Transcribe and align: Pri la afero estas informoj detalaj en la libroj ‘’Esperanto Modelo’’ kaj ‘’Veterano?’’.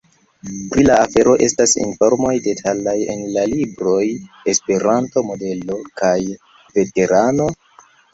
Pri 0.69 0.83
la 0.85 0.93
afero 0.99 1.33
estas 1.47 1.73
informoj 1.81 2.31
detalaj 2.45 2.95
en 3.15 3.21
la 3.35 3.43
libroj 3.51 3.99
‘’Esperanto 4.53 5.23
Modelo’’ 5.27 5.77
kaj 6.03 6.17
‘’Veterano?’’. 6.79 7.47